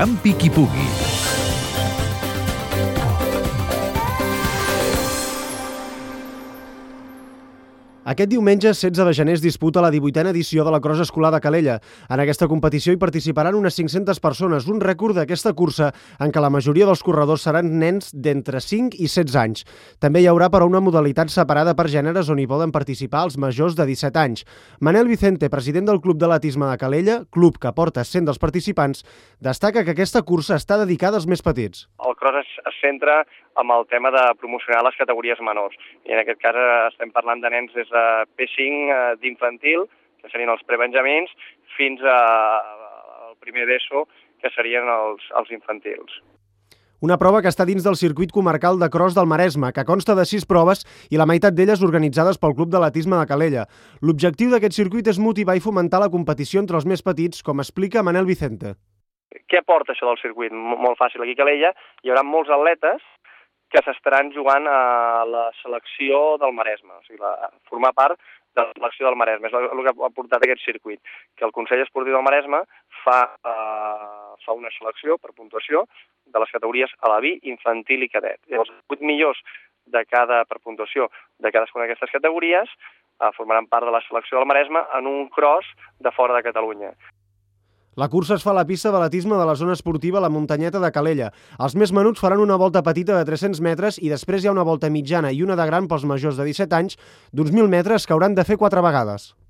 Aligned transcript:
Campi 0.00 0.32
qui. 0.32 1.09
Aquest 8.10 8.26
diumenge, 8.32 8.72
16 8.74 9.06
de 9.06 9.12
gener, 9.14 9.34
es 9.36 9.42
disputa 9.42 9.82
la 9.84 9.90
18a 9.94 10.32
edició 10.32 10.64
de 10.66 10.70
la 10.74 10.80
Cross 10.82 11.04
Escolar 11.04 11.28
de 11.30 11.38
Calella. 11.40 11.76
En 12.10 12.18
aquesta 12.18 12.48
competició 12.50 12.90
hi 12.90 12.98
participaran 12.98 13.54
unes 13.54 13.76
500 13.78 14.18
persones, 14.18 14.66
un 14.66 14.80
rècord 14.82 15.14
d'aquesta 15.14 15.52
cursa 15.54 15.92
en 16.18 16.32
què 16.34 16.42
la 16.42 16.50
majoria 16.50 16.88
dels 16.88 17.04
corredors 17.06 17.44
seran 17.46 17.68
nens 17.78 18.10
d'entre 18.10 18.58
5 18.64 18.98
i 18.98 19.06
16 19.06 19.36
anys. 19.38 19.62
També 20.02 20.24
hi 20.24 20.26
haurà, 20.26 20.48
però, 20.50 20.66
una 20.66 20.80
modalitat 20.82 21.30
separada 21.30 21.76
per 21.78 21.86
gèneres 21.92 22.32
on 22.34 22.42
hi 22.42 22.48
poden 22.50 22.74
participar 22.74 23.22
els 23.28 23.38
majors 23.38 23.78
de 23.78 23.86
17 23.86 24.18
anys. 24.18 24.42
Manel 24.80 25.06
Vicente, 25.06 25.46
president 25.52 25.86
del 25.86 26.02
Club 26.02 26.18
d'Atletisme 26.18 26.66
de 26.66 26.80
Calella, 26.82 27.20
club 27.30 27.62
que 27.62 27.70
porta 27.78 28.02
100 28.02 28.26
dels 28.26 28.42
participants, 28.42 29.04
destaca 29.38 29.84
que 29.84 29.94
aquesta 29.94 30.24
cursa 30.26 30.58
està 30.58 30.82
dedicada 30.82 31.20
als 31.22 31.30
més 31.30 31.46
petits. 31.46 31.86
El 32.02 32.18
cross 32.18 32.42
es, 32.42 32.58
es 32.66 32.82
centra 32.82 33.20
amb 33.60 33.72
el 33.74 33.86
tema 33.86 34.10
de 34.10 34.22
promocionar 34.40 34.82
les 34.86 34.96
categories 34.98 35.40
menors. 35.44 35.76
I 36.08 36.14
en 36.14 36.22
aquest 36.22 36.40
cas 36.42 36.56
eh, 36.56 36.68
estem 36.88 37.12
parlant 37.14 37.42
de 37.42 37.50
nens 37.52 37.74
des 37.76 37.88
de 37.90 37.99
P5 38.38 38.96
eh, 38.96 38.98
d'infantil, 39.22 39.86
que 40.20 40.32
serien 40.32 40.52
els 40.52 40.64
prebenjamins, 40.68 41.30
fins 41.76 42.02
a, 42.04 42.18
al 43.30 43.38
primer 43.40 43.66
d'ESO, 43.70 44.04
que 44.40 44.52
serien 44.56 44.88
els, 44.88 45.24
els 45.40 45.50
infantils. 45.54 46.20
Una 47.00 47.16
prova 47.16 47.40
que 47.40 47.48
està 47.48 47.64
dins 47.64 47.80
del 47.80 47.96
circuit 47.96 48.28
comarcal 48.28 48.76
de 48.76 48.90
cross 48.92 49.14
del 49.16 49.28
Maresme, 49.28 49.70
que 49.72 49.86
consta 49.88 50.12
de 50.18 50.26
sis 50.28 50.44
proves 50.44 50.82
i 51.08 51.16
la 51.16 51.24
meitat 51.24 51.54
d'elles 51.56 51.80
organitzades 51.86 52.36
pel 52.36 52.52
Club 52.58 52.68
d'Atletisme 52.74 53.16
de 53.16 53.28
Calella. 53.30 53.64
L'objectiu 54.04 54.52
d'aquest 54.52 54.76
circuit 54.76 55.08
és 55.08 55.20
motivar 55.22 55.56
i 55.56 55.64
fomentar 55.64 56.02
la 56.02 56.10
competició 56.12 56.60
entre 56.60 56.76
els 56.76 56.84
més 56.84 57.00
petits, 57.00 57.40
com 57.40 57.64
explica 57.64 58.04
Manel 58.04 58.28
Vicente. 58.28 58.74
Què 59.48 59.62
aporta 59.62 59.94
això 59.94 60.10
del 60.10 60.20
circuit? 60.20 60.52
Molt 60.52 61.00
fàcil. 61.00 61.24
Aquí 61.24 61.38
a 61.38 61.40
Calella 61.40 61.72
hi 62.04 62.12
haurà 62.12 62.26
molts 62.26 62.52
atletes 62.52 63.00
que 63.70 63.82
s'estaran 63.86 64.32
jugant 64.34 64.66
a 64.66 65.24
la 65.30 65.46
selecció 65.62 66.36
del 66.42 66.52
Maresme, 66.56 66.96
o 66.96 67.02
sigui, 67.06 67.20
la, 67.22 67.50
formar 67.70 67.92
part 67.94 68.18
de 68.58 68.64
la 68.64 68.72
selecció 68.74 69.06
del 69.06 69.18
Maresme. 69.20 69.48
És 69.48 69.54
el, 69.54 69.82
que 69.86 69.94
ha 69.94 70.12
portat 70.16 70.42
aquest 70.42 70.64
circuit, 70.64 71.00
que 71.38 71.46
el 71.46 71.54
Consell 71.54 71.82
Esportiu 71.84 72.16
del 72.16 72.26
Maresme 72.26 72.64
fa, 73.04 73.20
eh, 73.46 74.36
fa 74.44 74.56
una 74.58 74.72
selecció 74.74 75.18
per 75.18 75.36
puntuació 75.36 75.86
de 76.26 76.42
les 76.42 76.50
categories 76.54 76.92
a 77.00 77.12
la 77.14 77.20
vi, 77.22 77.36
infantil 77.52 78.02
i 78.06 78.10
cadet. 78.10 78.40
I 78.50 78.58
els 78.58 78.72
8 78.90 79.06
millors 79.06 79.38
de 79.90 80.02
cada, 80.06 80.42
per 80.50 80.58
puntuació 80.62 81.08
de 81.38 81.50
cadascuna 81.54 81.86
d'aquestes 81.86 82.12
categories 82.18 82.70
eh, 82.74 83.30
formaran 83.38 83.70
part 83.70 83.86
de 83.86 83.94
la 83.94 84.02
selecció 84.08 84.38
del 84.38 84.50
Maresme 84.50 84.82
en 84.98 85.06
un 85.06 85.28
cross 85.30 85.66
de 85.98 86.12
fora 86.14 86.34
de 86.36 86.44
Catalunya. 86.46 86.92
La 87.98 88.06
cursa 88.08 88.36
es 88.38 88.44
fa 88.46 88.52
a 88.52 88.54
la 88.54 88.62
pista 88.68 88.92
d'atletisme 88.94 89.34
de 89.34 89.46
la 89.48 89.56
zona 89.58 89.74
esportiva 89.74 90.20
La 90.22 90.28
Muntanyeta 90.30 90.78
de 90.78 90.92
Calella. 90.94 91.32
Els 91.58 91.74
més 91.74 91.90
menuts 91.90 92.22
faran 92.22 92.38
una 92.38 92.54
volta 92.54 92.84
petita 92.86 93.16
de 93.18 93.24
300 93.26 93.58
metres 93.66 93.98
i 93.98 94.12
després 94.12 94.44
hi 94.44 94.46
ha 94.46 94.54
una 94.54 94.62
volta 94.62 94.92
mitjana 94.94 95.32
i 95.34 95.42
una 95.42 95.58
de 95.58 95.66
gran 95.66 95.90
pels 95.90 96.06
majors 96.06 96.38
de 96.38 96.46
17 96.46 96.78
anys 96.78 97.00
d'uns 97.34 97.50
1.000 97.50 97.66
metres 97.66 98.06
que 98.06 98.14
hauran 98.14 98.38
de 98.38 98.46
fer 98.46 98.60
quatre 98.62 98.84
vegades. 98.86 99.32